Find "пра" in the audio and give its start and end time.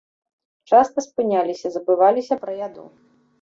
2.47-2.57